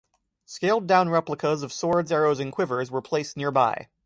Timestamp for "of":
1.61-1.71